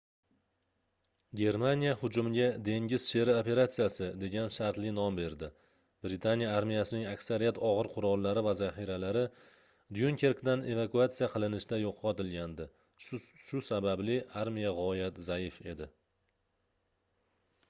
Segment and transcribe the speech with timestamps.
[1.39, 5.49] germaniya hujumga dengiz sheri operatsiyasi degan shartli nom berdi
[6.07, 9.23] britaniya armiyasining aksariyat ogʻir qurollari va zaxiralari
[9.99, 12.67] dyunkerkdan evakuatsiya qilinishda yoʻqotilgandi
[13.49, 15.89] shu sababli armiya gʻoyat zaif edi